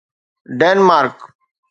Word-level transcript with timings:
Denmark 0.59 1.17